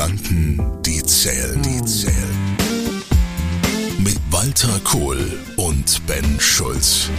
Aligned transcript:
Gedanken, 0.00 0.58
die 0.86 1.02
zählen. 1.02 1.60
Die 1.60 1.84
zählen. 1.84 2.56
Mit 3.98 4.18
Walter 4.30 4.80
Kohl 4.82 5.18
und 5.56 6.06
Ben 6.06 6.40
Schulz. 6.40 7.10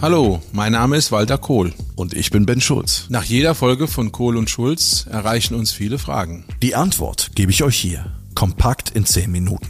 Hallo, 0.00 0.40
mein 0.52 0.72
Name 0.72 0.96
ist 0.96 1.12
Walter 1.12 1.36
Kohl. 1.36 1.74
Und 1.96 2.14
ich 2.14 2.30
bin 2.30 2.46
Ben 2.46 2.62
Schulz. 2.62 3.04
Nach 3.10 3.24
jeder 3.24 3.54
Folge 3.54 3.88
von 3.88 4.10
Kohl 4.10 4.38
und 4.38 4.48
Schulz 4.48 5.04
erreichen 5.10 5.54
uns 5.54 5.70
viele 5.70 5.98
Fragen. 5.98 6.46
Die 6.62 6.74
Antwort 6.74 7.32
gebe 7.34 7.52
ich 7.52 7.62
euch 7.62 7.76
hier. 7.76 8.12
Kompakt 8.34 8.88
in 8.88 9.04
10 9.04 9.30
Minuten. 9.30 9.68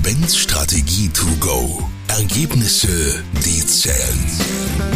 Bens 0.00 0.38
Strategie 0.38 1.08
to 1.08 1.26
go. 1.40 1.82
Ergebnisse, 2.06 3.20
die 3.44 3.66
zählen. 3.66 4.95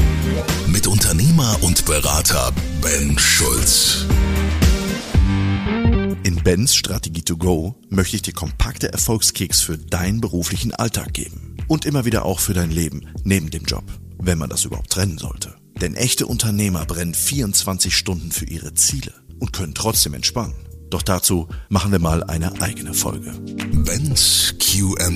Mit 0.80 0.86
Unternehmer 0.86 1.58
und 1.60 1.84
Berater 1.84 2.54
Ben 2.80 3.18
Schulz. 3.18 4.06
In 6.22 6.42
Bens 6.42 6.74
Strategie 6.74 7.20
to 7.20 7.36
go 7.36 7.74
möchte 7.90 8.16
ich 8.16 8.22
dir 8.22 8.32
kompakte 8.32 8.90
Erfolgskicks 8.90 9.60
für 9.60 9.76
deinen 9.76 10.22
beruflichen 10.22 10.72
Alltag 10.72 11.12
geben. 11.12 11.58
Und 11.68 11.84
immer 11.84 12.06
wieder 12.06 12.24
auch 12.24 12.40
für 12.40 12.54
dein 12.54 12.70
Leben 12.70 13.02
neben 13.24 13.50
dem 13.50 13.64
Job, 13.64 13.84
wenn 14.16 14.38
man 14.38 14.48
das 14.48 14.64
überhaupt 14.64 14.88
trennen 14.88 15.18
sollte. 15.18 15.54
Denn 15.82 15.96
echte 15.96 16.26
Unternehmer 16.26 16.86
brennen 16.86 17.12
24 17.12 17.94
Stunden 17.94 18.32
für 18.32 18.46
ihre 18.46 18.72
Ziele 18.72 19.12
und 19.38 19.52
können 19.52 19.74
trotzdem 19.74 20.14
entspannen. 20.14 20.54
Doch 20.88 21.02
dazu 21.02 21.46
machen 21.68 21.92
wir 21.92 21.98
mal 21.98 22.24
eine 22.24 22.58
eigene 22.62 22.94
Folge. 22.94 23.32
Bens 23.84 24.54
QA. 24.58 25.10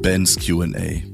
Bens 0.00 0.36
QA. 0.36 1.13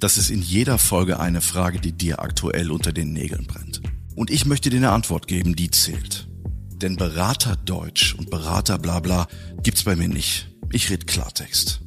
Das 0.00 0.16
ist 0.16 0.30
in 0.30 0.40
jeder 0.40 0.78
Folge 0.78 1.20
eine 1.20 1.42
Frage, 1.42 1.78
die 1.78 1.92
dir 1.92 2.20
aktuell 2.20 2.70
unter 2.70 2.90
den 2.90 3.12
Nägeln 3.12 3.46
brennt. 3.46 3.82
Und 4.16 4.30
ich 4.30 4.46
möchte 4.46 4.70
dir 4.70 4.78
eine 4.78 4.92
Antwort 4.92 5.28
geben, 5.28 5.54
die 5.54 5.70
zählt. 5.70 6.26
Denn 6.72 6.96
Berater 6.96 7.56
Deutsch 7.56 8.14
und 8.14 8.30
Berater 8.30 8.78
Blabla 8.78 9.28
gibt's 9.62 9.84
bei 9.84 9.96
mir 9.96 10.08
nicht. 10.08 10.48
Ich 10.72 10.88
red 10.88 11.06
Klartext. 11.06 11.82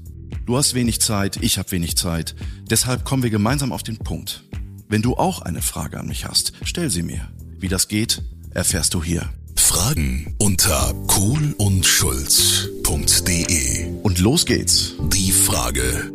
Du 0.45 0.57
hast 0.57 0.75
wenig 0.75 1.01
Zeit, 1.01 1.38
ich 1.41 1.57
habe 1.57 1.71
wenig 1.71 1.97
Zeit. 1.97 2.35
Deshalb 2.69 3.03
kommen 3.03 3.23
wir 3.23 3.31
gemeinsam 3.31 3.71
auf 3.71 3.81
den 3.81 3.97
Punkt. 3.97 4.43
Wenn 4.88 5.01
du 5.01 5.16
auch 5.16 5.41
eine 5.41 5.63
Frage 5.63 5.99
an 5.99 6.07
mich 6.07 6.25
hast, 6.25 6.53
stell 6.63 6.91
sie 6.91 7.01
mir. 7.01 7.31
Wie 7.57 7.69
das 7.69 7.88
geht, 7.88 8.21
erfährst 8.51 8.93
du 8.93 9.03
hier. 9.03 9.27
Fragen 9.55 10.35
unter 10.38 10.93
kohlundschulz.de. 11.07 13.88
Und 14.03 14.19
los 14.19 14.45
geht's. 14.45 14.93
Die 15.11 15.31
Frage. 15.31 16.11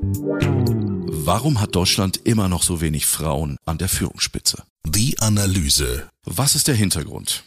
Warum 1.29 1.61
hat 1.61 1.75
Deutschland 1.75 2.17
immer 2.25 2.49
noch 2.49 2.63
so 2.63 2.81
wenig 2.81 3.05
Frauen 3.05 3.59
an 3.67 3.77
der 3.77 3.91
Führungsspitze? 3.91 4.63
Die 4.87 5.19
Analyse. 5.19 6.09
Was 6.25 6.55
ist 6.55 6.69
der 6.69 6.75
Hintergrund? 6.75 7.45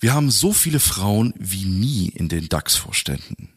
Wir 0.00 0.14
haben 0.14 0.30
so 0.30 0.54
viele 0.54 0.80
Frauen 0.80 1.34
wie 1.36 1.66
nie 1.66 2.08
in 2.08 2.30
den 2.30 2.48
DAX-Vorständen. 2.48 3.50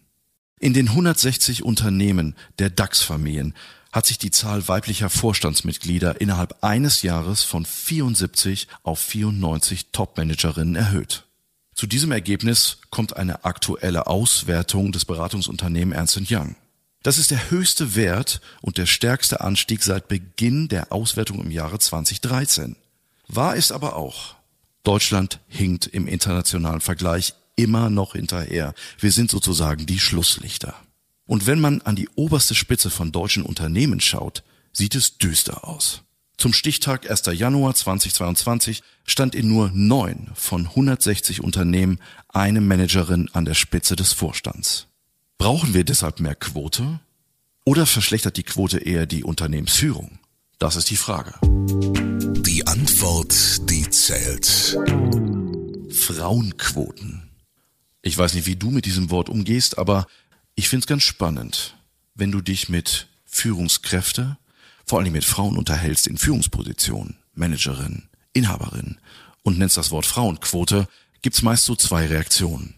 In 0.59 0.73
den 0.73 0.89
160 0.89 1.63
Unternehmen 1.63 2.35
der 2.59 2.69
DAX-Familien 2.69 3.53
hat 3.93 4.05
sich 4.05 4.17
die 4.17 4.31
Zahl 4.31 4.67
weiblicher 4.67 5.09
Vorstandsmitglieder 5.09 6.19
innerhalb 6.19 6.61
eines 6.61 7.01
Jahres 7.01 7.43
von 7.43 7.63
74 7.63 8.67
auf 8.83 8.99
94 8.99 9.91
Top-Managerinnen 9.93 10.75
erhöht. 10.75 11.23
Zu 11.73 11.87
diesem 11.87 12.11
Ergebnis 12.11 12.79
kommt 12.89 13.15
eine 13.15 13.45
aktuelle 13.45 14.07
Auswertung 14.07 14.91
des 14.91 15.05
Beratungsunternehmens 15.05 15.95
Ernst 15.95 16.29
Young. 16.29 16.57
Das 17.07 17.17
ist 17.17 17.31
der 17.31 17.51
höchste 17.51 17.95
Wert 17.95 18.41
und 18.59 18.77
der 18.77 18.85
stärkste 18.85 19.39
Anstieg 19.39 19.81
seit 19.81 20.09
Beginn 20.09 20.67
der 20.67 20.91
Auswertung 20.91 21.39
im 21.39 21.51
Jahre 21.51 21.79
2013. 21.79 22.75
Wahr 23.29 23.55
ist 23.55 23.71
aber 23.71 23.95
auch, 23.95 24.35
Deutschland 24.83 25.39
hinkt 25.47 25.87
im 25.87 26.05
internationalen 26.05 26.81
Vergleich 26.81 27.33
immer 27.55 27.89
noch 27.89 28.11
hinterher. 28.11 28.73
Wir 28.99 29.13
sind 29.13 29.31
sozusagen 29.31 29.85
die 29.85 29.99
Schlusslichter. 29.99 30.75
Und 31.25 31.47
wenn 31.47 31.61
man 31.61 31.81
an 31.83 31.95
die 31.95 32.09
oberste 32.15 32.55
Spitze 32.55 32.89
von 32.89 33.13
deutschen 33.13 33.43
Unternehmen 33.43 34.01
schaut, 34.01 34.43
sieht 34.73 34.93
es 34.93 35.17
düster 35.17 35.65
aus. 35.65 36.01
Zum 36.35 36.51
Stichtag 36.51 37.09
1. 37.09 37.21
Januar 37.27 37.73
2022 37.73 38.83
stand 39.05 39.33
in 39.33 39.47
nur 39.47 39.71
neun 39.73 40.31
von 40.35 40.65
160 40.67 41.41
Unternehmen 41.41 42.01
eine 42.27 42.59
Managerin 42.59 43.29
an 43.31 43.45
der 43.45 43.53
Spitze 43.53 43.95
des 43.95 44.11
Vorstands. 44.11 44.87
Brauchen 45.37 45.73
wir 45.73 45.83
deshalb 45.83 46.19
mehr 46.19 46.35
Quote? 46.35 46.99
Oder 47.63 47.85
verschlechtert 47.85 48.37
die 48.37 48.43
Quote 48.43 48.79
eher 48.79 49.05
die 49.05 49.23
Unternehmensführung? 49.23 50.19
Das 50.57 50.75
ist 50.75 50.89
die 50.89 50.97
Frage. 50.97 51.35
Die 52.41 52.65
Antwort, 52.65 53.69
die 53.69 53.87
zählt. 53.89 54.77
Frauenquoten. 55.91 57.29
Ich 58.01 58.17
weiß 58.17 58.33
nicht, 58.33 58.47
wie 58.47 58.55
du 58.55 58.71
mit 58.71 58.85
diesem 58.85 59.11
Wort 59.11 59.29
umgehst, 59.29 59.77
aber 59.77 60.07
ich 60.55 60.69
find's 60.69 60.87
ganz 60.87 61.03
spannend, 61.03 61.75
wenn 62.15 62.31
du 62.31 62.41
dich 62.41 62.67
mit 62.67 63.07
Führungskräfte, 63.25 64.37
vor 64.85 64.99
allem 64.99 65.13
mit 65.13 65.25
Frauen 65.25 65.57
unterhältst 65.57 66.07
in 66.07 66.17
Führungspositionen, 66.17 67.17
Managerin, 67.35 68.09
Inhaberin 68.33 68.97
und 69.43 69.59
nennst 69.59 69.77
das 69.77 69.91
Wort 69.91 70.07
Frauenquote, 70.07 70.87
gibt's 71.21 71.43
meist 71.43 71.65
so 71.65 71.75
zwei 71.75 72.07
Reaktionen. 72.07 72.73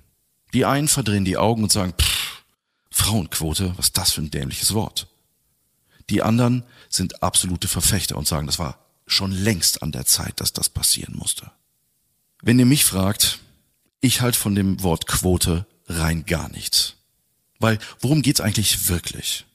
Die 0.54 0.66
einen 0.66 0.88
verdrehen 0.88 1.26
die 1.26 1.38
Augen 1.38 1.64
und 1.64 1.72
sagen, 1.72 1.94
pff, 1.94 2.19
Frauenquote, 3.00 3.74
was 3.78 3.94
das 3.94 4.12
für 4.12 4.22
ein 4.22 4.32
dämliches 4.32 4.74
Wort? 4.74 5.08
Die 6.10 6.22
anderen 6.22 6.64
sind 6.90 7.24
absolute 7.24 7.68
Verfechter 7.68 8.18
und 8.18 8.28
sagen, 8.28 8.46
das 8.46 8.60
war 8.60 8.78
schon 9.08 9.32
längst 9.32 9.82
an 9.82 9.92
der 9.92 10.06
Zeit, 10.06 10.42
dass 10.42 10.54
das 10.54 10.70
passieren 10.70 11.16
musste. 11.16 11.50
Wenn 12.42 12.60
ihr 12.60 12.66
mich 12.66 12.84
fragt, 12.84 13.40
ich 14.02 14.22
halte 14.22 14.38
von 14.38 14.54
dem 14.54 14.84
Wort 14.84 15.08
Quote 15.08 15.66
rein 15.88 16.26
gar 16.26 16.50
nichts. 16.50 16.96
Weil 17.60 17.80
worum 18.00 18.22
geht's 18.22 18.42
eigentlich 18.42 18.90
wirklich? 18.90 19.46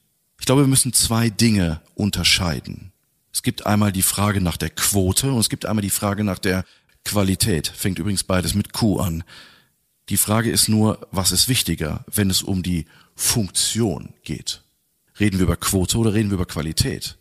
Ich 0.40 0.46
glaube, 0.46 0.62
wir 0.62 0.68
müssen 0.68 0.92
zwei 0.92 1.30
Dinge 1.30 1.80
unterscheiden. 1.94 2.92
Es 3.32 3.42
gibt 3.42 3.66
einmal 3.66 3.92
die 3.92 4.02
Frage 4.02 4.40
nach 4.40 4.56
der 4.56 4.70
Quote 4.70 5.32
und 5.32 5.40
es 5.40 5.48
gibt 5.48 5.66
einmal 5.66 5.82
die 5.82 5.90
Frage 5.90 6.24
nach 6.24 6.38
der 6.38 6.64
Qualität. 7.04 7.68
Fängt 7.68 7.98
übrigens 7.98 8.24
beides 8.24 8.54
mit 8.54 8.72
Q 8.72 9.00
an. 9.00 9.24
Die 10.10 10.16
Frage 10.16 10.50
ist 10.50 10.68
nur, 10.68 11.06
was 11.10 11.32
ist 11.32 11.48
wichtiger, 11.48 12.04
wenn 12.12 12.30
es 12.30 12.42
um 12.42 12.62
die 12.62 12.86
Funktion 13.14 14.12
geht? 14.22 14.62
Reden 15.18 15.38
wir 15.38 15.44
über 15.44 15.56
Quote 15.56 15.96
oder 15.98 16.12
reden 16.12 16.30
wir 16.30 16.34
über 16.34 16.46
Qualität? 16.46 17.16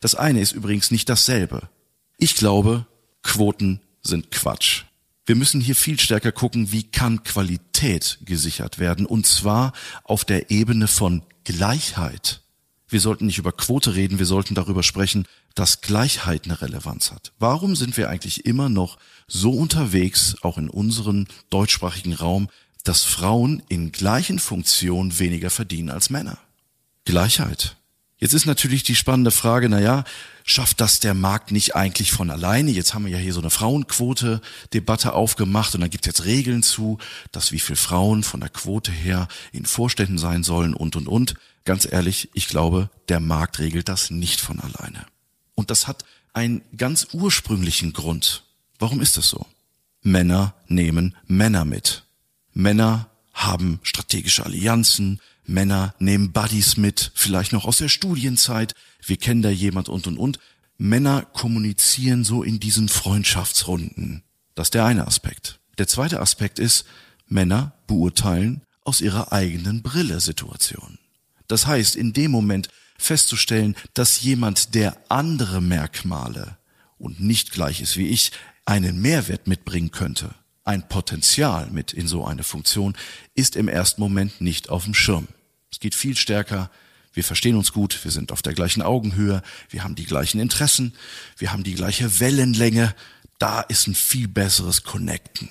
Das 0.00 0.14
eine 0.14 0.40
ist 0.40 0.52
übrigens 0.52 0.90
nicht 0.90 1.08
dasselbe. 1.08 1.68
Ich 2.16 2.34
glaube, 2.34 2.86
Quoten 3.22 3.80
sind 4.02 4.30
Quatsch. 4.30 4.84
Wir 5.26 5.36
müssen 5.36 5.60
hier 5.60 5.76
viel 5.76 6.00
stärker 6.00 6.32
gucken, 6.32 6.72
wie 6.72 6.82
kann 6.82 7.22
Qualität 7.22 8.18
gesichert 8.24 8.78
werden, 8.78 9.06
und 9.06 9.26
zwar 9.26 9.72
auf 10.02 10.24
der 10.24 10.50
Ebene 10.50 10.88
von 10.88 11.22
Gleichheit. 11.44 12.41
Wir 12.92 13.00
sollten 13.00 13.24
nicht 13.24 13.38
über 13.38 13.52
Quote 13.52 13.94
reden, 13.94 14.18
wir 14.18 14.26
sollten 14.26 14.54
darüber 14.54 14.82
sprechen, 14.82 15.26
dass 15.54 15.80
Gleichheit 15.80 16.44
eine 16.44 16.60
Relevanz 16.60 17.10
hat. 17.10 17.32
Warum 17.38 17.74
sind 17.74 17.96
wir 17.96 18.10
eigentlich 18.10 18.44
immer 18.44 18.68
noch 18.68 18.98
so 19.26 19.52
unterwegs, 19.52 20.36
auch 20.42 20.58
in 20.58 20.68
unserem 20.68 21.26
deutschsprachigen 21.48 22.12
Raum, 22.12 22.48
dass 22.84 23.04
Frauen 23.04 23.62
in 23.68 23.92
gleichen 23.92 24.38
Funktionen 24.38 25.18
weniger 25.18 25.48
verdienen 25.48 25.88
als 25.88 26.10
Männer? 26.10 26.36
Gleichheit. 27.06 27.76
Jetzt 28.22 28.34
ist 28.34 28.46
natürlich 28.46 28.84
die 28.84 28.94
spannende 28.94 29.32
Frage, 29.32 29.68
na 29.68 29.80
ja, 29.80 30.04
schafft 30.44 30.80
das 30.80 31.00
der 31.00 31.12
Markt 31.12 31.50
nicht 31.50 31.74
eigentlich 31.74 32.12
von 32.12 32.30
alleine? 32.30 32.70
Jetzt 32.70 32.94
haben 32.94 33.04
wir 33.04 33.10
ja 33.10 33.18
hier 33.18 33.32
so 33.32 33.40
eine 33.40 33.50
Frauenquote-Debatte 33.50 35.12
aufgemacht 35.12 35.74
und 35.74 35.80
dann 35.80 35.90
gibt 35.90 36.06
es 36.06 36.06
jetzt 36.06 36.24
Regeln 36.24 36.62
zu, 36.62 36.98
dass 37.32 37.50
wie 37.50 37.58
viel 37.58 37.74
Frauen 37.74 38.22
von 38.22 38.38
der 38.38 38.48
Quote 38.48 38.92
her 38.92 39.26
in 39.50 39.66
Vorständen 39.66 40.18
sein 40.18 40.44
sollen 40.44 40.72
und, 40.72 40.94
und, 40.94 41.08
und. 41.08 41.34
Ganz 41.64 41.84
ehrlich, 41.84 42.30
ich 42.32 42.46
glaube, 42.46 42.90
der 43.08 43.18
Markt 43.18 43.58
regelt 43.58 43.88
das 43.88 44.10
nicht 44.10 44.40
von 44.40 44.60
alleine. 44.60 45.04
Und 45.56 45.70
das 45.70 45.88
hat 45.88 46.04
einen 46.32 46.62
ganz 46.76 47.08
ursprünglichen 47.12 47.92
Grund. 47.92 48.44
Warum 48.78 49.00
ist 49.00 49.16
das 49.16 49.28
so? 49.28 49.46
Männer 50.00 50.54
nehmen 50.68 51.16
Männer 51.26 51.64
mit. 51.64 52.04
Männer 52.54 53.08
haben 53.32 53.80
strategische 53.82 54.46
Allianzen, 54.46 55.20
Männer 55.44 55.94
nehmen 55.98 56.32
Buddies 56.32 56.76
mit, 56.76 57.12
vielleicht 57.14 57.52
noch 57.52 57.64
aus 57.64 57.78
der 57.78 57.88
Studienzeit, 57.88 58.74
wir 59.04 59.16
kennen 59.16 59.42
da 59.42 59.50
jemand 59.50 59.88
und 59.88 60.06
und 60.06 60.18
und. 60.18 60.38
Männer 60.78 61.22
kommunizieren 61.22 62.24
so 62.24 62.42
in 62.42 62.60
diesen 62.60 62.88
Freundschaftsrunden. 62.88 64.22
Das 64.54 64.66
ist 64.66 64.74
der 64.74 64.84
eine 64.84 65.06
Aspekt. 65.06 65.60
Der 65.78 65.88
zweite 65.88 66.20
Aspekt 66.20 66.58
ist, 66.58 66.84
Männer 67.26 67.72
beurteilen 67.86 68.62
aus 68.84 69.00
ihrer 69.00 69.32
eigenen 69.32 69.82
Brille 69.82 70.20
Situation. 70.20 70.98
Das 71.48 71.66
heißt, 71.66 71.96
in 71.96 72.12
dem 72.12 72.30
Moment 72.30 72.68
festzustellen, 72.98 73.76
dass 73.94 74.22
jemand, 74.22 74.74
der 74.74 74.96
andere 75.08 75.60
Merkmale 75.60 76.56
und 76.98 77.20
nicht 77.20 77.52
gleich 77.52 77.80
ist 77.80 77.96
wie 77.96 78.08
ich, 78.08 78.32
einen 78.64 79.00
Mehrwert 79.00 79.46
mitbringen 79.46 79.90
könnte, 79.90 80.34
ein 80.64 80.88
Potenzial 80.88 81.68
mit 81.70 81.92
in 81.92 82.06
so 82.06 82.24
eine 82.24 82.44
Funktion, 82.44 82.96
ist 83.34 83.56
im 83.56 83.68
ersten 83.68 84.00
Moment 84.00 84.40
nicht 84.40 84.68
auf 84.68 84.84
dem 84.84 84.94
Schirm. 84.94 85.28
Es 85.70 85.80
geht 85.80 85.94
viel 85.94 86.16
stärker, 86.16 86.70
wir 87.12 87.24
verstehen 87.24 87.56
uns 87.56 87.72
gut, 87.72 88.04
wir 88.04 88.10
sind 88.10 88.32
auf 88.32 88.42
der 88.42 88.54
gleichen 88.54 88.82
Augenhöhe, 88.82 89.42
wir 89.68 89.84
haben 89.84 89.94
die 89.94 90.06
gleichen 90.06 90.40
Interessen, 90.40 90.94
wir 91.36 91.52
haben 91.52 91.64
die 91.64 91.74
gleiche 91.74 92.20
Wellenlänge. 92.20 92.94
da 93.38 93.60
ist 93.60 93.88
ein 93.88 93.94
viel 93.96 94.28
besseres 94.28 94.84
Connecten. 94.84 95.48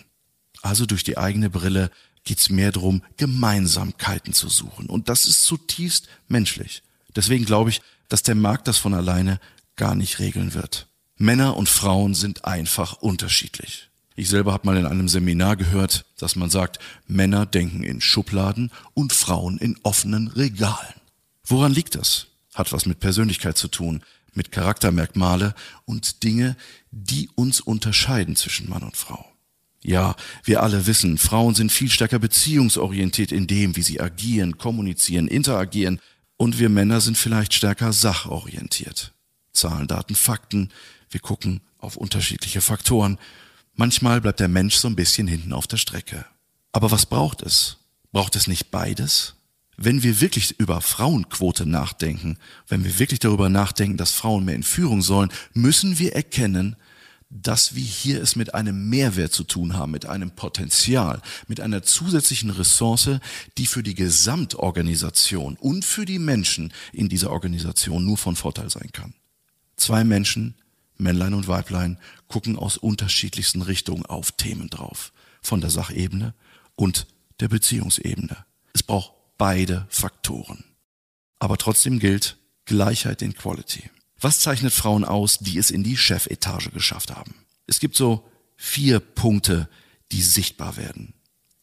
Also 0.61 0.85
durch 0.85 1.03
die 1.03 1.17
eigene 1.17 1.49
Brille 1.49 1.91
geht's 2.23 2.49
mehr 2.49 2.71
darum, 2.71 3.03
Gemeinsamkeiten 3.17 4.33
zu 4.33 4.47
suchen. 4.47 4.87
Und 4.87 5.09
das 5.09 5.25
ist 5.25 5.43
zutiefst 5.43 6.07
menschlich. 6.29 6.83
Deswegen 7.15 7.45
glaube 7.45 7.71
ich, 7.71 7.81
dass 8.07 8.23
der 8.23 8.35
Markt 8.35 8.67
das 8.67 8.77
von 8.77 8.93
alleine 8.93 9.39
gar 9.75 9.95
nicht 9.95 10.19
regeln 10.19 10.53
wird. 10.53 10.87
Männer 11.17 11.57
und 11.57 11.67
Frauen 11.67 12.13
sind 12.15 12.45
einfach 12.45 12.93
unterschiedlich. 12.93 13.90
Ich 14.21 14.29
selber 14.29 14.53
habe 14.53 14.68
mal 14.68 14.77
in 14.77 14.85
einem 14.85 15.07
Seminar 15.07 15.56
gehört, 15.56 16.06
dass 16.19 16.35
man 16.35 16.51
sagt, 16.51 16.77
Männer 17.07 17.47
denken 17.47 17.81
in 17.81 18.01
Schubladen 18.01 18.69
und 18.94 19.13
Frauen 19.13 19.57
in 19.57 19.79
offenen 19.81 20.27
Regalen. 20.27 20.94
Woran 21.44 21.73
liegt 21.73 21.95
das? 21.95 22.27
Hat 22.53 22.71
was 22.71 22.85
mit 22.85 23.00
Persönlichkeit 23.00 23.57
zu 23.57 23.68
tun, 23.68 24.03
mit 24.35 24.51
Charaktermerkmale 24.51 25.56
und 25.85 26.21
Dinge, 26.21 26.56
die 26.91 27.31
uns 27.33 27.62
unterscheiden 27.62 28.35
zwischen 28.35 28.69
Mann 28.69 28.83
und 28.83 28.95
Frau. 28.95 29.25
Ja, 29.81 30.15
wir 30.44 30.62
alle 30.62 30.85
wissen, 30.85 31.18
Frauen 31.18 31.56
sind 31.56 31.71
viel 31.71 31.89
stärker 31.89 32.19
beziehungsorientiert 32.19 33.31
in 33.31 33.47
dem, 33.47 33.75
wie 33.75 33.81
sie 33.81 34.01
agieren, 34.01 34.59
kommunizieren, 34.59 35.27
interagieren, 35.27 36.00
und 36.38 36.59
wir 36.59 36.69
Männer 36.69 37.01
sind 37.01 37.18
vielleicht 37.18 37.56
stärker 37.56 37.91
sachorientiert. 37.91 39.13
Zahlen, 39.51 39.88
Daten, 39.88 40.13
Fakten, 40.13 40.69
wir 41.09 41.21
gucken 41.21 41.62
auf 41.79 41.97
unterschiedliche 41.97 42.62
Faktoren. 42.62 43.18
Manchmal 43.81 44.22
bleibt 44.22 44.39
der 44.39 44.48
Mensch 44.48 44.75
so 44.75 44.88
ein 44.88 44.95
bisschen 44.95 45.25
hinten 45.25 45.54
auf 45.54 45.66
der 45.66 45.78
Strecke. 45.78 46.24
Aber 46.72 46.92
was 46.92 47.07
braucht 47.07 47.42
es? 47.42 47.78
Braucht 48.12 48.36
es 48.36 48.45
nicht 48.45 48.69
beides? 48.69 49.33
Wenn 49.75 50.04
wir 50.04 50.22
wirklich 50.22 50.60
über 50.60 50.81
Frauenquote 50.81 51.66
nachdenken, 51.66 52.38
wenn 52.68 52.83
wir 52.83 53.00
wirklich 53.00 53.19
darüber 53.22 53.50
nachdenken, 53.50 53.98
dass 53.98 54.12
Frauen 54.12 54.45
mehr 54.45 54.54
in 54.54 54.62
Führung 54.62 55.01
sollen, 55.01 55.31
müssen 55.56 55.98
wir 55.98 56.13
erkennen, 56.13 56.75
dass 57.31 57.74
wir 57.74 57.83
hier 57.83 58.22
es 58.22 58.36
mit 58.36 58.54
einem 58.54 58.88
Mehrwert 58.88 59.33
zu 59.33 59.45
tun 59.45 59.74
haben, 59.74 59.94
mit 59.94 60.06
einem 60.06 60.30
Potenzial, 60.30 61.19
mit 61.48 61.60
einer 61.60 61.81
zusätzlichen 61.81 62.51
Ressource, 62.51 63.18
die 63.57 63.66
für 63.66 63.81
die 63.81 63.95
Gesamtorganisation 63.95 65.57
und 65.60 65.86
für 65.86 66.06
die 66.06 66.19
Menschen 66.19 66.72
in 66.94 67.10
dieser 67.10 67.31
Organisation 67.31 68.06
nur 68.06 68.19
von 68.19 68.36
Vorteil 68.36 68.69
sein 68.69 68.92
kann. 68.92 69.16
Zwei 69.75 70.04
Menschen, 70.04 70.54
Männlein 71.01 71.33
und 71.33 71.48
Weiblein, 71.48 71.98
gucken 72.27 72.57
aus 72.57 72.77
unterschiedlichsten 72.77 73.62
Richtungen 73.62 74.06
auf 74.06 74.31
Themen 74.31 74.69
drauf, 74.69 75.12
von 75.42 75.59
der 75.59 75.69
Sachebene 75.69 76.33
und 76.75 77.07
der 77.39 77.50
Beziehungsebene. 77.50 78.45
Es 78.74 78.83
braucht 78.83 79.13
beide 79.38 79.86
Faktoren. 79.89 80.63
Aber 81.39 81.57
trotzdem 81.57 82.00
gilt 82.00 82.38
Gleichheit 82.65 83.21
in 83.21 83.36
Quality. 83.36 83.89
Was 84.19 84.39
zeichnet 84.39 84.71
Frauen 84.71 85.03
aus, 85.03 85.39
die 85.39 85.57
es 85.57 85.71
in 85.71 85.83
die 85.83 85.98
Chefetage 85.98 86.69
geschafft 86.69 87.12
haben? 87.12 87.33
Es 87.65 87.80
gibt 87.80 87.95
so 87.95 88.30
vier 88.56 89.00
Punkte, 89.00 89.68
die 90.12 90.21
sichtbar 90.21 90.77
werden. 90.77 91.13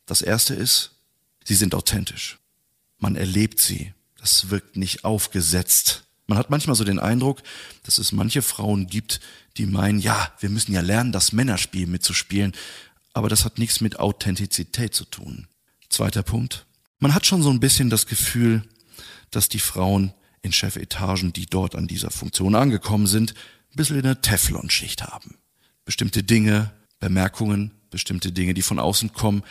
Das 0.07 0.23
erste 0.23 0.55
ist, 0.55 0.97
sie 1.45 1.55
sind 1.55 1.75
authentisch. 1.75 2.39
Man 2.99 3.15
erlebt 3.15 3.61
sie. 3.61 3.95
Das 4.17 4.51
wirkt 4.51 4.77
nicht 4.77 5.05
aufgesetzt. 5.05 6.08
Man 6.29 6.39
hat 6.39 6.51
manchmal 6.51 6.77
so 6.77 6.85
den 6.85 6.99
Eindruck, 6.99 7.43
dass 7.85 7.99
es 7.99 8.13
manche 8.13 8.43
Frauen 8.43 8.87
gibt, 8.87 9.21
die 9.57 9.67
meinen, 9.67 9.99
ja, 9.99 10.31
wir 10.39 10.51
müssen 10.51 10.73
ja 10.73 10.83
lernen, 10.83 11.11
das 11.11 11.33
Männerspiel 11.33 11.87
mitzuspielen. 11.87 12.53
Aber 13.15 13.31
das 13.31 13.45
hat 13.47 13.59
nichts 13.59 13.81
mit 13.81 13.99
Authentizität 13.99 14.95
zu 14.95 15.07
tun. 15.07 15.49
Zweiter 15.89 16.23
Punkt. 16.23 16.67
Man 16.99 17.15
hat 17.15 17.27
schon 17.27 17.43
so 17.43 17.51
ein 17.51 17.61
bisschen 17.61 17.89
das 17.89 18.07
Gefühl, 18.07 18.63
dass 19.31 19.49
die 19.49 19.59
Frauen 19.59 20.13
in 20.43 20.53
Chefetagen, 20.53 21.33
die 21.33 21.47
dort 21.47 21.75
an 21.75 21.87
dieser 21.87 22.11
Funktion 22.11 22.55
angekommen 22.55 23.07
sind, 23.07 23.33
ein 23.73 23.77
bisschen 23.77 23.99
eine 23.99 24.21
Teflonschicht 24.21 25.03
haben. 25.05 25.39
Bestimmte 25.87 26.23
Dinge, 26.23 26.73
Bemerkungen, 27.01 27.73
bestimmte 27.91 28.33
Dinge, 28.33 28.53
die 28.53 28.63
von 28.63 28.79
außen 28.79 29.15
kommen, 29.15 29.43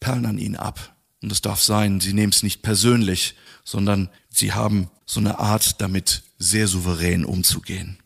perlen 0.00 0.24
an 0.24 0.38
ihnen 0.38 0.56
ab. 0.56 0.95
Und 1.26 1.32
es 1.32 1.40
darf 1.40 1.60
sein, 1.60 1.98
sie 2.00 2.12
nehmen 2.12 2.32
es 2.32 2.44
nicht 2.44 2.62
persönlich, 2.62 3.34
sondern 3.64 4.10
sie 4.28 4.52
haben 4.52 4.90
so 5.06 5.18
eine 5.18 5.40
Art, 5.40 5.80
damit 5.80 6.22
sehr 6.38 6.68
souverän 6.68 7.24
umzugehen. 7.24 7.98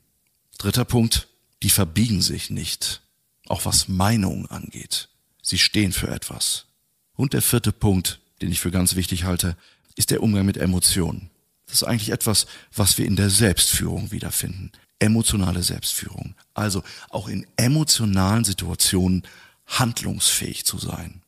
Dritter 0.56 0.87
Punkt, 0.87 1.28
die 1.62 1.69
verbiegen 1.69 2.22
sich 2.22 2.49
nicht, 2.49 3.02
auch 3.46 3.67
was 3.67 3.88
Meinungen 3.88 4.46
angeht. 4.46 5.11
Sie 5.43 5.58
stehen 5.58 5.93
für 5.93 6.08
etwas. 6.08 6.64
Und 7.12 7.34
der 7.34 7.43
vierte 7.43 7.72
Punkt, 7.72 8.20
den 8.40 8.50
ich 8.50 8.61
für 8.61 8.70
ganz 8.70 8.94
wichtig 8.94 9.25
halte, 9.25 9.55
ist 9.96 10.11
der 10.11 10.23
Umgang 10.23 10.46
mit 10.46 10.56
Emotionen. 10.56 11.28
Das 11.66 11.75
ist 11.75 11.82
eigentlich 11.82 12.12
etwas, 12.12 12.46
was 12.75 12.96
wir 12.96 13.05
in 13.05 13.16
der 13.16 13.28
Selbstführung 13.28 14.12
wiederfinden. 14.12 14.73
Emotionale 14.99 15.62
Selbstführung. 15.62 16.37
Also 16.55 16.82
auch 17.11 17.28
in 17.28 17.46
emotionalen 17.56 18.44
Situationen 18.44 19.25
handlungsfähig 19.66 20.64
zu 20.64 20.78
sein. 20.78 21.19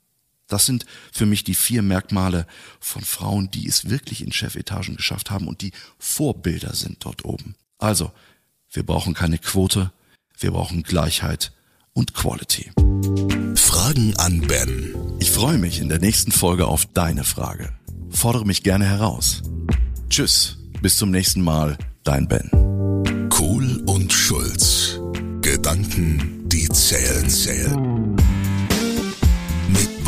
Das 0.53 0.67
sind 0.67 0.85
für 1.11 1.25
mich 1.25 1.45
die 1.45 1.55
vier 1.55 1.81
Merkmale 1.81 2.47
von 2.79 3.01
Frauen, 3.01 3.51
die 3.51 3.67
es 3.67 3.89
wirklich 3.89 4.23
in 4.23 4.33
Chefetagen 4.33 4.97
geschafft 4.97 5.31
haben 5.31 5.49
und 5.49 5.63
die 5.63 5.73
Vorbilder 5.99 6.75
sind 6.75 7.03
dort 7.07 7.25
oben. 7.25 7.55
Also, 7.79 8.13
wir 8.71 8.85
brauchen 8.85 9.15
keine 9.15 9.39
Quote, 9.39 9.93
wir 10.39 10.51
brauchen 10.51 10.83
Gleichheit 10.83 11.53
und 11.95 12.13
Quality. 12.13 12.71
Fragen 13.55 14.15
an 14.19 14.43
Ben. 14.43 14.95
Ich 15.21 15.31
freue 15.31 15.57
mich 15.57 15.81
in 15.81 15.89
der 15.89 16.01
nächsten 16.01 16.33
Folge 16.33 16.67
auf 16.67 16.85
deine 16.85 17.25
Frage. 17.25 17.73
Fordere 18.11 18.45
mich 18.45 18.63
gerne 18.63 18.85
heraus. 18.85 19.43
Tschüss, 20.11 20.59
bis 20.83 20.99
zum 20.99 21.11
nächsten 21.11 21.41
Mal, 21.41 21.79
dein 22.05 22.29
Ben. 22.29 22.51
Kohl 23.31 23.83
und 23.87 24.13
Schulz. 24.13 25.01
Gedanken, 25.41 26.47
die 26.51 26.69
zählen, 26.69 27.31
zählen. 27.31 28.12